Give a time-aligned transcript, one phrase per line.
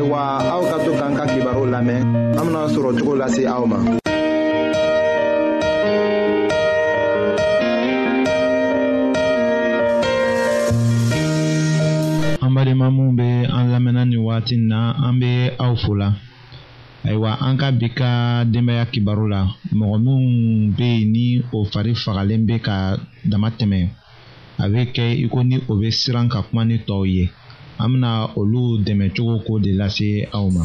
[0.00, 0.24] ayiwa
[0.56, 2.00] aw ka to k'an ka kibaru lamɛn
[2.38, 3.78] an bena sɔrɔ cogo lase aw ma
[12.44, 15.32] an badenma minw be an lamɛnna nin wagati na an be
[15.64, 16.08] aw fola
[17.06, 18.10] ayiwa an ka bi ka
[18.52, 19.40] denbaya kibaru la
[19.78, 20.18] mɔgɔ minw
[20.78, 22.96] be yen ni o fari fagalen be ka
[23.30, 23.78] dama tɛmɛ
[24.62, 27.24] a be kɛ i ko ni o be siran ka kuma ni tɔɔw ye
[27.82, 30.62] an bɛna olu dɛmɛ cogo ko de lase aw ma.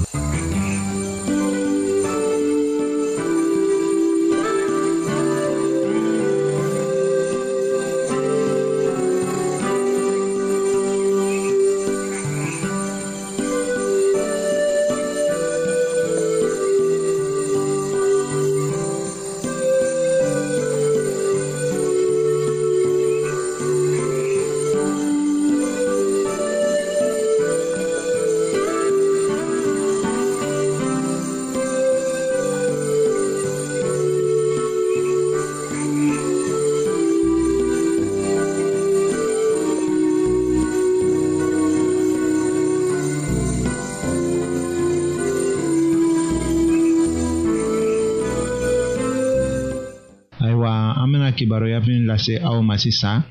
[51.36, 53.24] kibaruya min lase aw ma sisan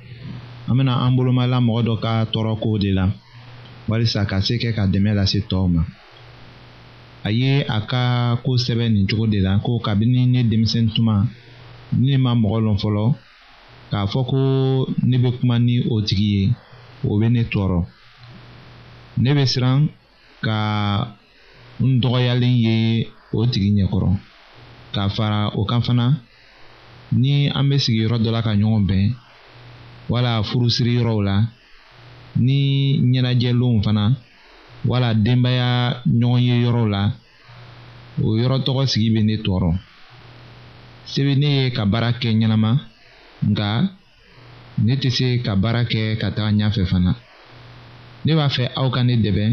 [0.69, 3.05] an bena an bolomala mɔgɔ dɔ ka tɔɔrɔkow de la
[3.89, 5.81] walisa ka se kɛ ka dɛmɛ lase tɔɔw ma
[7.27, 8.01] a ye a ka
[8.45, 11.27] koo sɛbɛ nin cogo de la ko kabini ne denmisɛni tuma
[11.97, 13.03] ne ma mɔgɔ lɔn fɔlɔ
[13.91, 14.39] k'a fɔ ko
[15.09, 16.43] ne be kuma ni o tigi ye
[17.09, 17.81] o be ne tɔɔrɔ
[19.23, 19.89] ne be siran
[20.45, 20.57] ka
[21.81, 22.75] n dɔgɔyalen ye
[23.33, 24.09] o tigi ɲɛkɔrɔ
[24.93, 26.07] k'a fara o kan fana
[27.17, 29.07] ni an bɛ sigiyɔrɔ dɔ la ka ɲɔgɔn bɛn
[30.11, 31.37] wala furusiri yɔrɔw la
[32.47, 32.59] ni
[33.11, 34.05] ɲɛnajɛlonw fana
[34.85, 37.03] wala denbaya ɲɔgɔn ye yɔrɔw la
[38.23, 39.71] o yɔrɔ tɔgɔ sigi bɛ ne tɔɔrɔ
[41.11, 42.71] se bɛ ne ye ka baara kɛ ɲɛnama
[43.51, 43.69] nka
[44.83, 47.13] ne tɛ se ka baara kɛ ka taga ɲɛfɛ fana
[48.25, 49.47] ne b'a fɛ aw ka ne dɛmɛ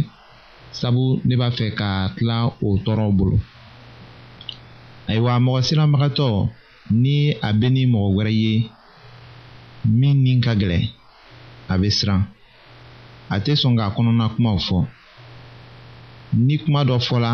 [0.72, 3.38] sabu ne b'a fɛ ka tila o tɔɔrɔw bolo
[5.10, 6.50] ayiwa mɔgɔ siranbagatɔ
[7.00, 8.54] ni a bɛ ni mɔgɔ wɛrɛ ye
[10.00, 10.80] min ni ka gɛlɛ
[11.72, 12.22] a bɛ siran
[13.34, 14.80] a tɛ sɔn k'a kɔnɔna kumaw fɔ
[16.46, 17.32] ni kuma dɔ fɔla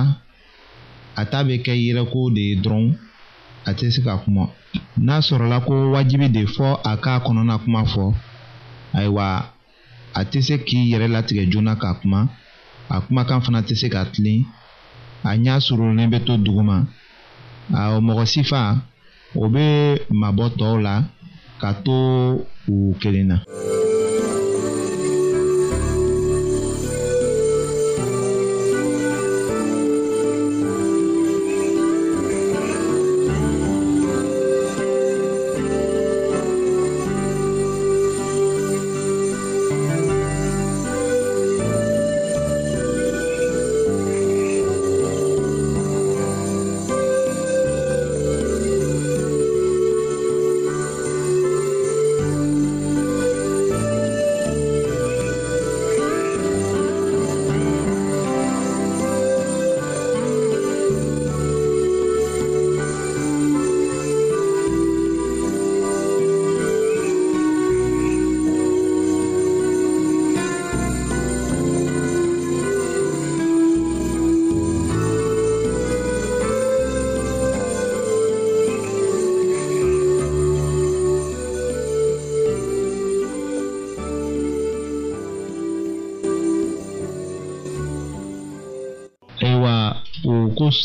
[1.16, 2.98] a ta bɛ kɛ yɛrɛko de ye dɔrɔn
[3.66, 4.44] a tɛ se ka kuma
[5.06, 8.14] n'a sɔrɔla ko wajibi de fɔ a k'a kɔnɔna kuma fɔ
[8.94, 9.26] ayiwa
[10.14, 12.28] a tɛ se k'i yɛrɛ latigɛ joona k'a kuma
[12.90, 14.46] a kumakan fana tɛ se ka tilen
[15.24, 16.86] a ɲɛ surunnen bɛ to duguma
[17.74, 18.44] a mɔgɔ si
[19.42, 19.64] o bɛ
[20.20, 20.94] mabɔ tɔw la
[21.62, 21.98] ka to
[22.74, 23.38] u kelen na.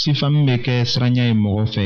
[0.03, 1.85] sifa min bɛ kɛ siranya ye mɔgɔ fɛ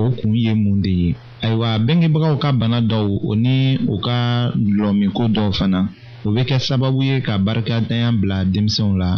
[0.00, 1.08] o kun ye mun de ye
[1.44, 3.54] ayiwa bengebagaw ka bana dɔw o ni
[3.94, 4.16] u ka
[4.78, 5.80] lɔmiko dɔw fana
[6.26, 9.10] o bɛ kɛ sababu ye ka barikadanya bila denmisɛnw la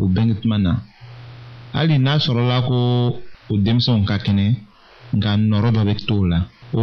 [0.00, 0.72] o benge tuma na
[1.74, 2.76] hali n'a sɔrɔla ko
[3.50, 4.46] o denmisɛnw ka kɛnɛ
[5.16, 6.38] nka nɔrɔ dɔ bɛ to o la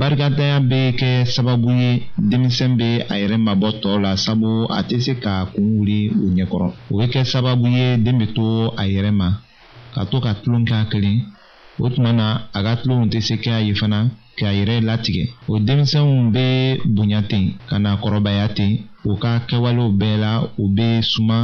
[0.00, 1.88] barikadanya bɛ kɛ sababu ye
[2.30, 6.26] denmisɛn bɛ a yɛrɛ mabɔ tɔw la sabu a tɛ se ka kun wuli o
[6.36, 8.44] ɲɛkɔrɔ o bɛ kɛ sababu ye den bɛ to
[8.80, 9.28] a yɛrɛ ma
[9.94, 11.18] ka to ka tulon k'a kelen
[11.84, 12.26] o tuma na
[12.56, 13.98] a ka tulonw tɛ se k'a ye fana
[14.38, 16.44] k'a yɛrɛ latigɛ o denmisɛnw bɛ
[16.94, 18.70] bonya ten ka na kɔrɔbaya ten
[19.10, 20.32] u ka kɛwalew bɛɛ la
[20.62, 21.38] u bɛ suma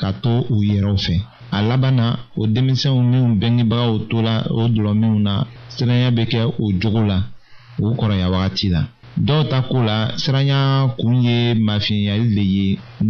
[0.00, 1.16] ka to u yɛrɛw fɛ
[1.56, 2.06] a laban na
[2.40, 5.32] o denmisɛnw minnu bɛngebagaw to la o dɔlɔminw na
[5.74, 7.18] siranya bɛ kɛ o cogo la
[7.82, 8.82] o kɔrɔya wagati la
[9.26, 10.58] dɔw ta ko la siranya
[10.98, 12.68] kun ye mafiɲɛyali le ye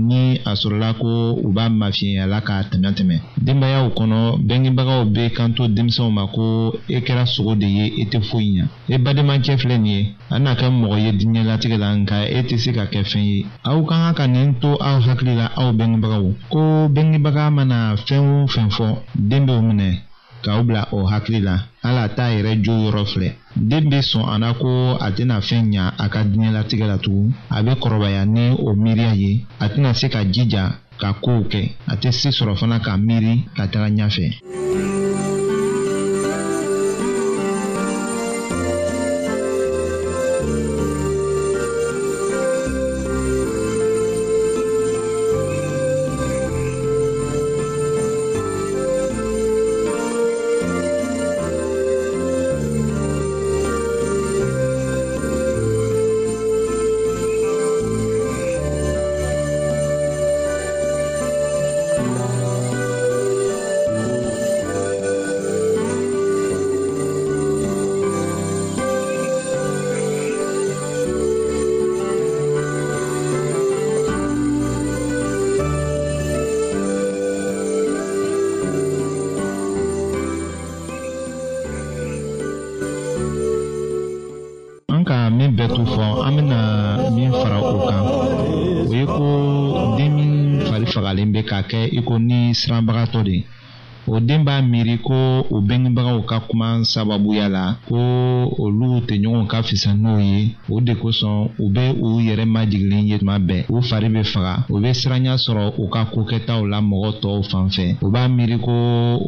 [0.08, 1.08] ni a sɔrɔla ko
[1.46, 4.18] u b'a mafiɲɛyala k'a tɛmɛ tɛmɛ denbayaw kɔnɔ
[4.48, 6.44] bɛngebagaw bɛ kanto denmisɛnw ma ko
[6.88, 8.64] e kɛra sogo de ye e tɛ foyi ɲa
[8.94, 10.00] e bademakɛ filɛ nin ye
[10.34, 13.46] a n'a kɛ mɔgɔ ye diɲɛlatigɛ la nka e tɛ se ka kɛ fɛn ye
[13.68, 18.18] aw ka kan ka nin to aw hakili la aw bɛngebagaw ko bɛngebaga mana fɛn
[18.42, 19.90] o fɛn fɔ den b'o minɛ
[20.44, 24.24] k'aw bila o hakili la hali a t'a yɛrɛ jo yɔrɔ filɛ den bɛ sɔn
[24.32, 24.68] a na ko
[25.06, 29.14] a tɛna fɛn ɲa a ka diinɛlatigɛ la tugun a bɛ kɔrɔbaya ni o miiriya
[29.22, 29.32] ye
[29.64, 30.64] a tɛna se ka jija
[31.00, 31.60] ka kow kɛ
[31.92, 34.26] a tɛ se sɔrɔ fana ka miiri ka taga ɲɛfɛ.
[86.26, 86.58] an bɛna
[87.14, 88.14] min fara o kan o
[88.92, 89.24] ye ko
[89.98, 90.32] den min
[90.68, 93.42] fari fagalen bɛ ka kɛ i ko ni siranbagatɔ de ye
[94.12, 97.96] o den b'a miiri ko o bengebagaw ka kuma sababuya la ko
[98.60, 103.08] olu tɛ ɲɔgɔn ka fisa n'o ye o de kosɔn u bɛ u yɛrɛ majigilen
[103.08, 106.80] ye tuma bɛɛ u fari bɛ faga u bɛ siranya sɔrɔ u ka kokɛtaw la
[106.82, 108.70] mɔgɔ tɔw fan fɛ u b'a miiri ko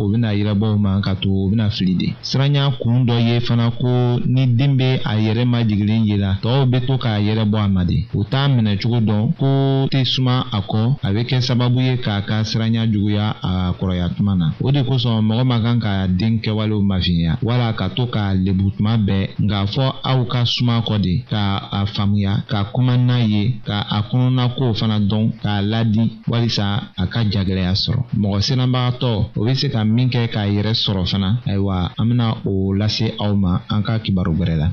[0.01, 3.71] u bɛna yɛrɛbɔw ma ka to u bɛna fili de siranya kun dɔ ye fana
[3.81, 3.89] ko
[4.27, 7.69] ni den bɛ a yɛrɛ majigilen ye la tɔw bɛ to k'a yɛrɛ bɔ a
[7.69, 9.49] ma de u t'a minɛcogo dɔn ko
[9.91, 14.11] tɛ suma a kɔ a bɛ kɛ sababu ye k'a ka siranya juguya a kɔrɔya
[14.19, 18.05] tuma na o de kosɔn mɔgɔ ma kan ka den kɛwalew mafiɲɛya wala ka to
[18.15, 21.43] k'a lebu tuma bɛɛ nka fɔ aw ka suma kɔ de ka
[21.79, 26.67] a faamuya ka kuma n'a ye ka a kɔnɔna kow fana dɔn k'a ladi walisa
[27.01, 31.03] a ka jagɛlɛya sɔrɔ mɔgɔ siranbagatɔ o be se ka min kɛ k'a yɛrɛ sɔrɔ
[31.11, 34.69] fana ayiwa an bena o lase aw ma an ka kibaru gwɛrɛ la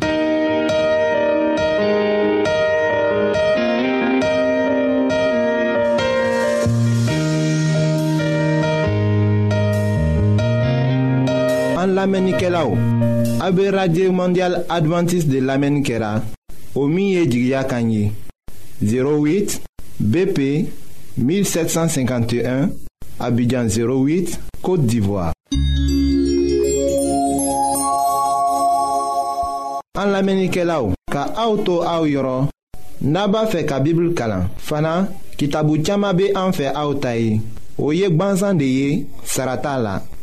[12.02, 12.76] An lamenike la ou,
[13.46, 16.16] abe radye mondial adventis de lamenike la,
[16.74, 18.10] o miye jigya kanyi,
[18.82, 19.60] 08
[20.00, 20.40] BP
[21.20, 22.72] 1751,
[23.20, 25.28] abidjan 08, Kote Divoa.
[30.02, 32.48] An lamenike la ou, ka auto a ou yoron,
[33.04, 35.04] naba fe ka bibl kalan, fana
[35.38, 37.38] ki tabu tchama be an fe a ou tayi,
[37.78, 38.90] o yek banzan de ye,
[39.24, 40.00] sarata la.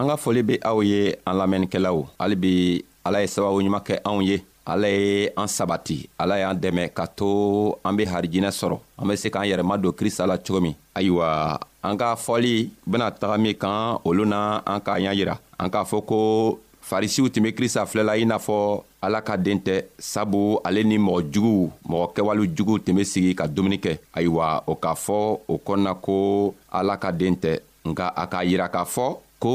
[0.00, 4.22] an ka foli be aw ye an lamɛnnikɛlaw halibi ala ye sababu ɲuman kɛ anw
[4.24, 9.08] ye ala ye an sabati ala y'an dɛmɛ ka to an be harijinɛ sɔrɔ an
[9.08, 13.36] be se k'an yɛrɛma don krista la cogo min ayiwa an ka fɔli bena taga
[13.38, 17.52] min kan olu na an k'a ɲa yira an k'a fɔ ko farisiw tun be
[17.52, 22.12] krista filɛla i n'a fɔ ala ka den tɛ sabu ale ni mɔgɔ juguw mɔgɔ
[22.14, 26.54] kɛwale juguw tun be sigi ka dumuni kɛ ayiwa o k'a fɔ o kɔnɔna ko
[26.72, 29.54] ala ka den tɛ nka a k'a yira k'a fɔ ko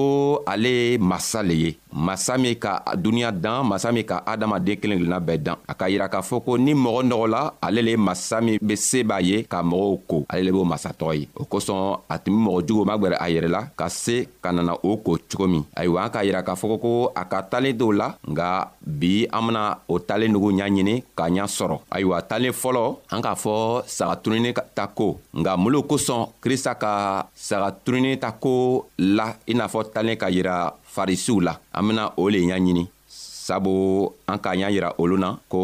[0.52, 5.00] ale ye masa le ye masa min ka duniɲa dan masa min ka adamaden kelen
[5.00, 7.98] kelenna bɛɛ dan a ka yira k'a fɔ ko ni mɔgɔ nɔgɔla ale le ye
[7.98, 11.44] masa min be se b'a ye ka mɔgɔw ko ale le b'o masatɔgɔ ye o
[11.48, 14.98] kosɔn a tun be mɔgɔ jugu magwɛrɛ a yɛrɛ la ka se ka nana o
[15.00, 18.08] ko cogo min ayiwa an k'a yira k'a fɔ ko a ka talen dɔw la
[18.28, 22.84] nga bi an bena o talen nugu ɲa ɲini k'a ɲa sɔrɔ ayiwa talen fɔlɔ
[23.14, 23.56] an k'a fɔ
[23.88, 26.92] sagaturuni ta ko nga mun lo kosɔn krista ka
[27.36, 32.24] sagaturuni ta ko la i n'a fɔ talen ka yira farisiw la an bena o
[32.32, 32.84] le ɲaɲini
[33.46, 33.72] sabu
[34.32, 35.60] an k'a y'a yira olu na ko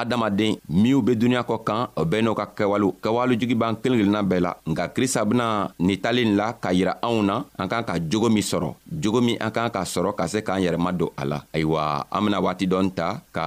[0.00, 3.98] adamaden minw be duniɲa kɔ kan o bɛɛ n'u ka kɛwalew kɛwale jugi b'an kelen
[4.00, 5.46] kelenna bɛɛ la nka krista bena
[5.86, 8.68] nin talen la k'a yira anw na an k'an ka jogo min sɔrɔ
[9.00, 12.20] jogo min an k'an ka sɔrɔ ka se k'an yɛrɛma don a la ayiwa an
[12.24, 13.44] bena waati dɔɔni ta ka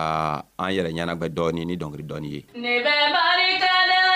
[0.63, 4.14] an yɛrɛ ɲɛnagwɛ dɔɔni ni dɔnkiri dɔɔni ye ne bɛ barikada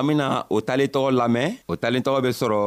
[0.00, 2.60] an bena o talen tɔgɔ lamɛn o talen tɔgɔ be sɔrɔ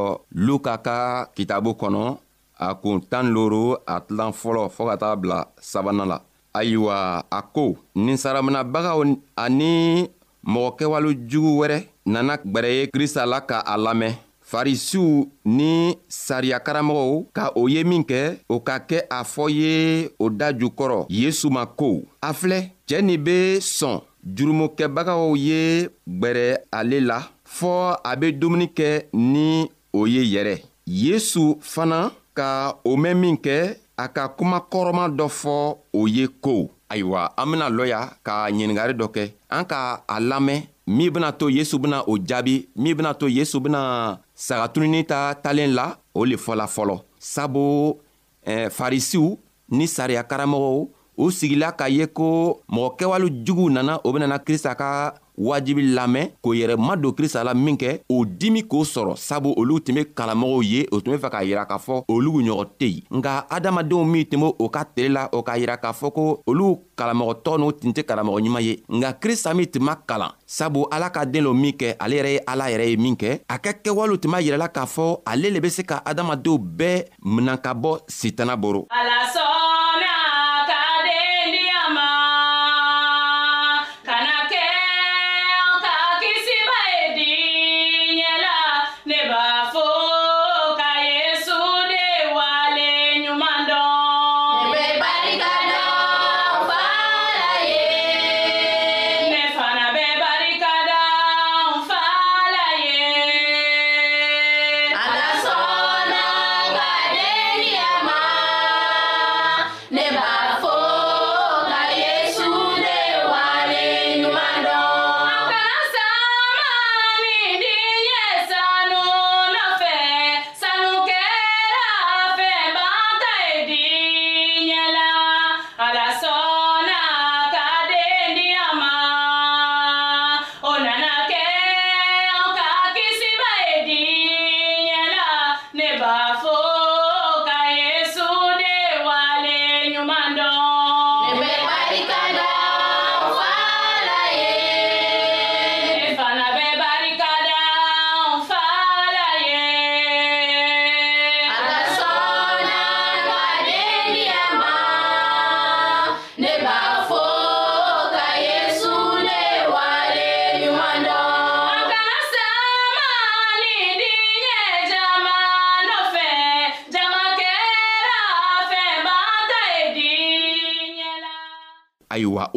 [0.47, 2.17] luka ka kitabu kɔnɔ
[2.59, 6.17] a kun tan looro a tilan fɔlɔ fɔɔ ka taga bila sabanan la
[6.55, 9.01] ayiwa a ko ninsaraminabagaw
[9.37, 10.07] ani
[10.47, 14.13] mɔgɔ kɛwale jugu wɛrɛ nana gwɛrɛ ye krista la ka a lamɛn
[14.51, 20.29] farisiw ni sariyakaramɔgɔw ka o ye min kɛ o ka kɛ a fɔ ye o
[20.29, 26.99] da jukɔrɔ yesu ma ko a filɛ cɛɛ nin be sɔn jurumokɛbagaw ye gbɛrɛ ale
[27.01, 27.19] la
[27.57, 33.35] fɔɔ a be dumuni kɛ ni o ye yɛrɛ yesu fana ka o mɛn min
[33.37, 38.47] kɛ a ka kuma kɔrɔma dɔ fɔ o ye ko ayiwa an bena lɔya ka
[38.49, 42.95] ɲiningari dɔ kɛ an ka a lamɛn min bena to yesu bena o jaabi min
[42.95, 47.97] bena to yesu bena sagatununi ta talen la o le fɔla fɔlɔ sabu
[48.45, 49.37] eh, farisiw
[49.69, 50.87] ni sariyakaramɔgɔw
[51.17, 56.29] u sigila k'a ye ko mɔgɔ kɛwale juguw nana o benana krista ka wajibi lamɛn
[56.43, 59.93] k'o yɛrɛ ma don krista la min kɛ o dimi k'o sɔrɔ sabu olu tun
[59.95, 63.03] be kalamɔgɔw ye o tun be fɛ k'a yira k'a fɔ olugu ɲɔgɔn tɛ yen
[63.21, 66.41] nka adamadenw min tun be o ka tele la o k'a yira k'a fɔ ko
[66.47, 70.87] olu kalamɔgɔtɔ n'u tun tɛ kalamɔgɔ ɲuman ye nka krista min tun ma kalan sabu
[70.91, 73.59] ala ka den lo min kɛ ale yɛrɛ ye ala yɛrɛ ye min kɛ a
[73.59, 77.57] ka kɛwalew tun b'a yirɛla k'a fɔ ale le be se ka adamadenw bɛɛ minan
[77.57, 79.72] ka bɔ sitana boro alasɔn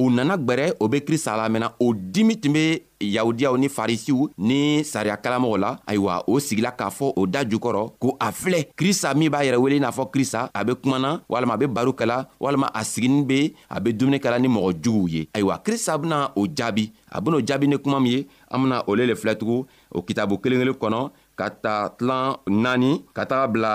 [0.06, 2.62] o nana gwɛrɛ o be krista la mɛnna o dimi tun be
[3.00, 8.16] yahudiyaw ni farisiw ni sariyakalamɔgɔw la ayiwa o sigila k'a fɔ o da jukɔrɔ ko
[8.20, 11.54] a filɛ krista min b'a yɛrɛ wele i n'a fɔ krista a be kumana walama
[11.54, 15.08] a be baro kɛla walama a siginin be a be dumuni kɛla ni mɔgɔ juguw
[15.10, 18.84] ye ayiwa krista bena o jaabi a ben'o jaabi ni kuma min ye an bena
[18.86, 23.24] o le le filɛ tugun o kitabu kelen kelen kɔnɔ ka ta tilan naani ka
[23.26, 23.72] taga bila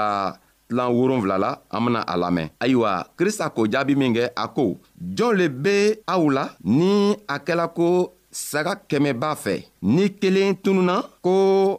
[0.72, 4.64] tilan wolonfila la an bena a lamɛn ayiwa krista k'o jaabi min kɛ a ko
[5.18, 5.76] jɔn le be
[6.14, 6.92] aw la ni
[7.28, 7.88] a kɛla ko
[8.32, 9.56] saga kɛmɛ b'a fɛ
[9.94, 11.34] ni kelen tununa ko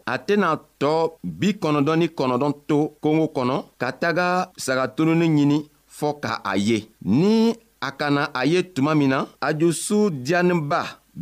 [0.04, 0.48] a tɛna
[0.80, 1.00] tɔɔ
[1.40, 4.26] bi kɔnɔdɔn ni kɔnɔdɔn to kongo kɔnɔ ka taga
[4.64, 5.58] saga tununi ɲini
[5.98, 7.32] fɔɔ ka a ye ni
[7.80, 10.80] a kana a ye tuma min na a jusu diyaninba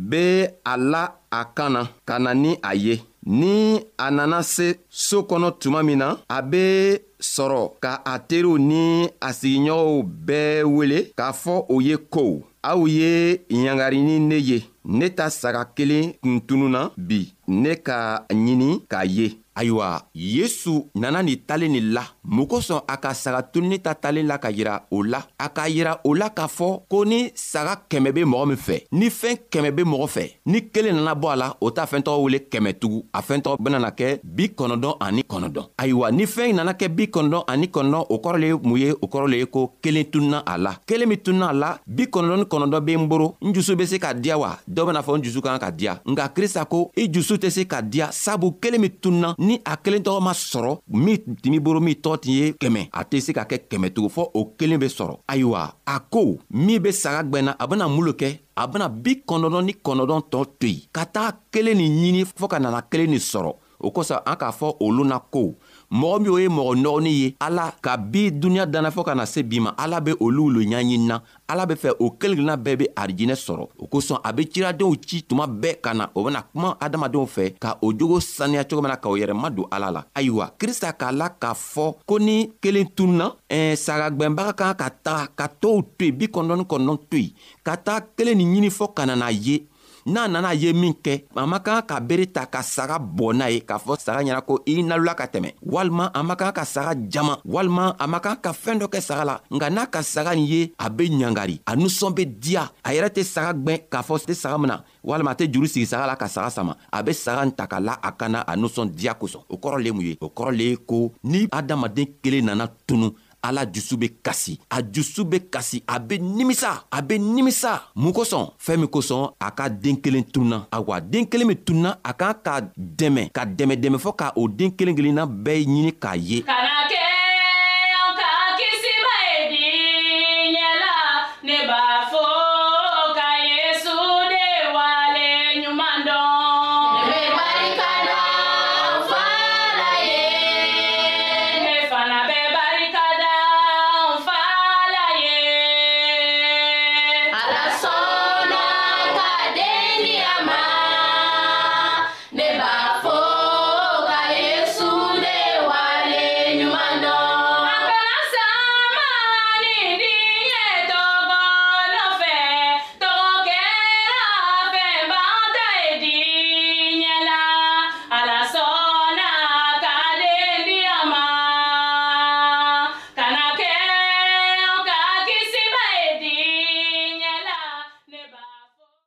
[0.09, 0.23] be
[0.65, 5.21] a la a kan na ka na ni a ye ni a nana se soo
[5.23, 11.11] kɔnɔ tuma min na a be sɔrɔ ka a teriw ni a sigiɲɔgɔnw bɛɛ wele
[11.15, 16.13] k'a fɔ o ye ko aw ye ɲangari ni ne ye ne ta saga kelen
[16.23, 22.03] kun tununna bi ne ka ɲini k'a ye ayiwa yesu nana nin talen nin la
[22.23, 25.69] mun kosɔn a ka saga tununi ta talen la ka yira o la a k'a
[25.69, 29.37] yira o la k'a fɔ ko ni saga kɛmɛ be mɔgɔ min fɛ ni fɛɛn
[29.51, 32.39] kɛmɛ be mɔgɔ fɛ ni kelen nana bɔ a la o t'a fɛn tɔgɔ wele
[32.49, 36.87] kɛmɛ tugun a fɛntɔ benana kɛ bi kɔnɔdɔn ani kɔnɔdɔn ayiwa ni fɛɛn nana kɛ
[36.89, 39.71] bi kɔnɔdɔn ani kɔnɔdɔn o kɔrɔ le ye mun ye o kɔrɔ le ye ko
[39.81, 43.07] kelen tununa a la kelen min tununa a la bi kɔnɔdɔn ni kɔnɔdɔn be n
[43.07, 45.69] boro n jusu be se ka diya wa dɔ bena fɔ n jusu kan ka
[45.71, 49.59] diya nka krista ko i jusu tɛ se ka diya sabu kelen min tununa ni
[49.65, 53.19] a kelen tɔgɔ ma sɔrɔ min timi boro min tɔɔ tun ye kɛmɛ a tɛ
[53.21, 56.91] se ka kɛ kɛmɛ tugun fɔɔ o kelen be sɔrɔ ayiwa a ko min be
[56.91, 60.67] saga gwɛnna a bena mun lo kɛ a bena bi kɔnɔdɔn ni kɔnɔdɔn tɔɔ to
[60.67, 64.35] yen ka taga kelen nin ɲini fɔɔ ka nana kelen nin sɔrɔ o kosɔn an
[64.37, 65.55] k'a fɔ olu na ko
[65.91, 69.25] mɔgɔ min o ye mɔgɔ nɔgɔnin ye ala ka bi duniɲa danna fɔɔ ka na
[69.25, 72.77] se bi ma ala be olu lo ɲaɲinina ala be fɛ o kelen kelenna bɛɛ
[72.79, 76.41] be arijinɛ sɔrɔ o kosɔn a be ciradenw ci tuma bɛɛ ka na o bena
[76.53, 79.91] kuma adamadenw fɛ ka o jogo saniya cogo min na ka o yɛrɛma don ala
[79.91, 84.89] la ayiwa krista k'a la k'a fɔ ko ni kelen tununa ɛɛ sagagwɛnbaga kan ka
[85.03, 87.31] taga ka tow to yen bi kɔnɔni kɔnɔn to yen
[87.65, 89.67] ka taga kelen nin ɲini fɔɔ ka na n'a ye
[90.05, 93.47] n'a nana ye min kɛ a man kan ka bere ta ka saga bɔ n'a
[93.51, 96.63] ye k'a fɔ saga ɲɛna ko i nalola ka tɛmɛ walima a man kan ka
[96.65, 100.01] saga jama walima a man kan ka fɛɛn dɔ kɛ saga la nka n'a ka
[100.01, 103.79] saga nin ye a be ɲangari a nusɔn be diya a yɛrɛ tɛ saga gwɛn
[103.91, 106.49] k'a fɔ tɛ saga min na walima a tɛ juru sigi saga la ka saga
[106.51, 109.57] sama a be saga n ta ka la a kana a nusɔn diya kosɔn o
[109.57, 113.65] kɔrɔ le mun ye o kɔrɔ le ye ko ni adamaden kelen nana tunu ala
[113.65, 118.53] dusu be kasi a dusu be kasi a be nimisa a be nimisa mun kosɔn
[118.57, 122.33] fɛɛn min kosɔn a ka den kelen tununa awa den kelen min tununa a kan
[122.45, 126.87] ka dɛmɛ ka dɛmɛdɛmɛ fɔɔ ka o den kelen kelenna bɛɛ ɲini k'a ye kana
[126.89, 127.10] kɛ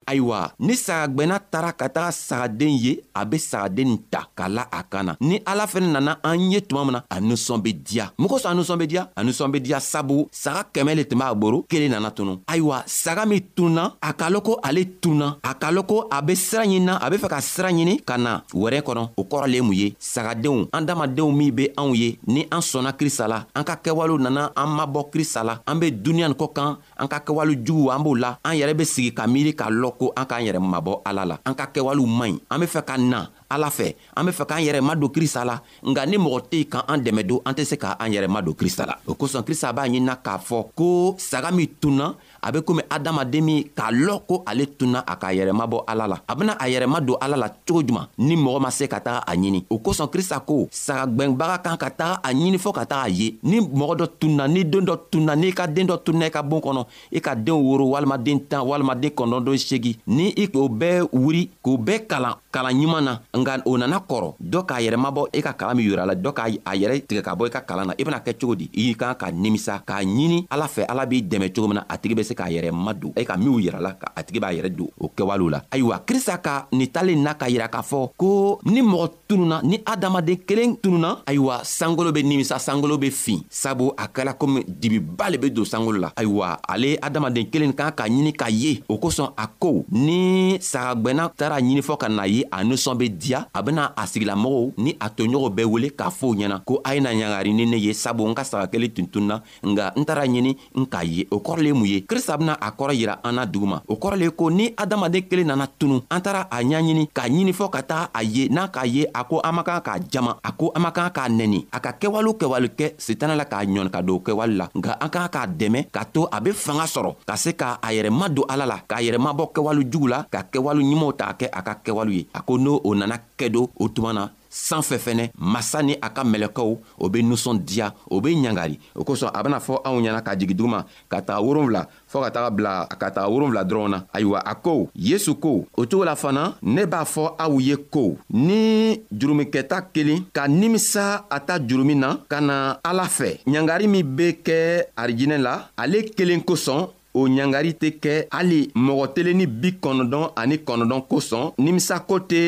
[0.07, 4.69] ayiwa ni sagagwɛnna taara ka taga sagaden ye a be sagaden nin ta k'a la
[4.71, 7.73] a kan na ni ala fɛnɛ nana an ye tuma min na a nusɔn be
[7.73, 11.05] diya mun kosɔn a nusɔn be diya a nusɔn be diya sabu saga kɛmɛ le
[11.05, 14.85] tun b'a boro kelen nana tunu ayiwa saga min tununa a ka lɔn ko ale
[15.01, 18.03] tununa a ka lɔn ko a be sira ɲinina a be fɛ ka sira ɲini
[18.05, 21.69] ka na wɛrɛ kɔnɔ o kɔrɔ le ye mun ye sagadenw an damadenw min be
[21.77, 25.59] anw ye ni an sɔnna krista la an ka kɛwalew nana an mabɔ krista la
[25.67, 28.75] an be duniɲa nin kɔ kan an ka kɛwale juguw an b'o la an yɛrɛ
[28.77, 31.71] be sigi ka miiri ka lɔ ko an k'an yɛrɛ mabɔ ala la an ka
[31.73, 34.81] kɛwalew man ɲi an be fɛ ka na ala fɛ an be fɛ k'an yɛrɛ
[34.83, 38.11] madon krista la nga ni mɔgɔ tɛ ka an dɛmɛ don an tɛ se k'an
[38.11, 42.17] yɛrɛ madon krista la o kosɔn krista b'a ɲinina k'a fɔ ko saga min tunna
[42.45, 46.05] a be komi adamaden min k'a lɔn ko ale tunna a k'a yɛrɛma bɔ ala
[46.07, 49.01] la a bena a yɛrɛma don ala la cogo juman ni mɔgɔ ma se ka
[49.01, 52.85] taga a ɲini o kosɔn krista ko sagagwɛnbaga kan ka taga a ɲini fɔɔ ka
[52.85, 55.97] taga a ye ni mɔgɔ dɔ tunna ni don dɔ tunna n'i ka den dɔ
[56.05, 59.57] tunna i ka boon kɔnɔ i ka deen woro walima den tan walima den kɔnɔdon
[59.59, 64.01] segi ni i k'o bɛɛ wuri k'o bɛɛ kalan kalan ɲuman na nka o nana
[64.05, 67.23] kɔrɔ dɔ k'a yɛrɛmabɔ i e ka kalan min yora la dɔ k'a yɛrɛ tigɛ
[67.25, 69.81] ka bɔ i ka kalan na i bena kɛ cogo di i kan ka nimisa
[69.87, 72.35] k'a ɲini ala fɛ ala b'i dɛmɛ cogo min na a tigi be se se
[72.37, 75.51] k'a yɛrɛ madon e ka minw yirala ka a tigi b'a yɛrɛ don o kɛwalew
[75.51, 79.61] la ayiwa krista ka nin talen na ka yira k'a fɔ ko ni mɔgɔ tununa
[79.63, 84.65] ni adamaden kelen tununa ayiwa sankolo be nimisa sankolo be fin sabu a kɛla komi
[84.67, 88.83] dibiba le be don sankolo la ayiwa ale adamaden kelen kan ka ɲini ka ye
[88.89, 93.09] o kosɔn a ko ni sagagwɛnna taara ɲini fɔ ka na ye a nisɔn be
[93.09, 96.95] diya a bena a sigilamɔgɔw ni a toɲɔgɔnw bɛɛ wele k'a fɔ ɲɛna ko a
[96.95, 100.05] ye na ɲagari ni ne ye sabu n ka saga kelen tun tunna nga n
[100.05, 102.71] taara ɲini n k'a ye o kɔrɔ le ye mun ye krista krista bena a
[102.73, 106.01] kɔrɔ yira an na dugu ma o kɔrɔ le ko ni adamaden kelen nana tunu
[106.11, 109.25] an taara a ɲaɲini k'a ɲini fɔɔ ka taga a ye n'a k'a ye a
[109.25, 111.93] ko an man kan k'a jama a ko an man kan k'a nɛni a ka
[111.93, 115.47] kɛwale kɛwale kɛ setana la k'a ɲɔni ka don kɛwale la nka an kan k'a
[115.59, 118.79] dɛmɛ k'a to a be fanga sɔrɔ ka se ka a yɛrɛma don ala la
[118.89, 122.43] k'a yɛrɛmabɔ kɛwale jugu la ka kɛwale ɲumanw t'a kɛ a ka kɛwale ye a
[122.43, 126.23] ko n'o o nana kɛ do o tuma na sanfɛ fɛnɛ masa ni a ka
[126.23, 126.71] mɛlɛkɛw
[127.03, 130.37] o be nusɔn diya o be ɲangali o kosɔn a bena fɔ anw ɲɛna ka
[130.37, 134.39] jigi duguma ka taga wolonfila fɔɔ ka taga bila ka taga wolonfila dɔrɔn na ayiwa
[134.47, 139.01] a ko yesu ko o cogo la fana ne b'a fɔ aw ye ko ni
[139.13, 144.35] jurumikɛta kelen ka nimisa a ta jurumin na ka na ala fɛ ɲangari min be
[144.45, 146.87] kɛ arijinɛ la ale kelen kosɔn
[147.21, 152.41] o ɲangari tɛ kɛ hali mɔgɔ telen ni bi kɔnɔdɔn ani kɔnɔdɔn kosɔn nimisako tɛ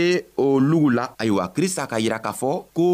[0.44, 2.84] olugu la ayiwa krista ka yira k'a fɔ ko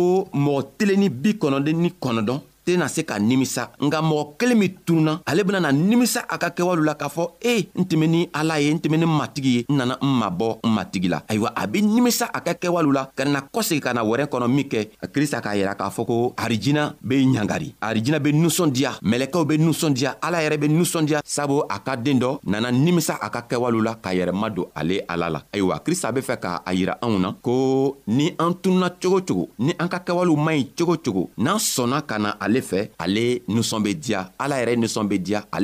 [0.45, 4.71] mɔgɔ telen ni bi kɔnɔden ni kɔnɔdɔn tɛna se ka nimisa nga mɔgɔ kelen min
[4.87, 8.59] tununa ale benana nimisa a ka kɛwalew la k'a fɔ e n tɛmɛ ni ala
[8.61, 11.67] ye n tɛmɛ ni matigi ye n nana n mabɔ n matigi la ayiwa a
[11.67, 14.87] be nimisa a ka kɛwalew la ka na kɔsegi ka na wɛrɛ kɔnɔ min kɛ
[15.13, 20.17] krista k'a yira k'a fɔ ko arijina be ɲangari arijina be nusɔndiya mɛlɛkɛw be nusɔndiya
[20.23, 23.95] ala yɛrɛ be nusɔndiya sabu a ka den dɔ nana nimisa a ka kɛwalew la
[24.01, 27.99] k'a yɛrɛma don ale ala la ayiwa krista be fɛ k'a yira anw na ko
[28.07, 32.03] ni an tununa cogo cogo ni an ka kɛwalew man ɲi cogo cogo n'an sɔnna
[32.07, 35.17] ka na ale ale fɛ ale ninsɔn be diya ala yɛrɛ ninsɔn be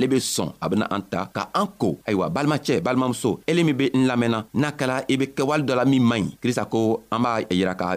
[0.08, 0.20] be
[0.68, 5.04] bena eh, ka an ko ayiwa balimacɛ balimamuso be n lamɛnna n'a kɛla
[5.76, 7.18] la min man ɲi krista ko k'a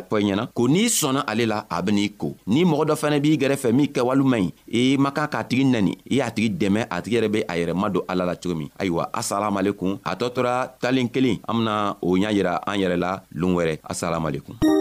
[0.09, 3.19] fɔ i ɲɛna ko n'i sɔnna ale la a ben'i ko ni mɔgɔ dɔ fɛnɛ
[3.21, 8.25] b'i gɛrɛfɛ min kɛwale ma y'a tigi dɛmɛ a tigi be a yɛrɛ ma ala
[8.25, 9.07] la cogo min ayiwa
[12.01, 12.81] o ɲa yira an
[14.59, 14.80] la